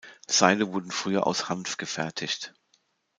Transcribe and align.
Seile 0.25 0.73
wurden 0.73 0.89
früher 0.89 1.27
aus 1.27 1.47
Hanf 1.47 1.77
gefertigt. 1.77 2.55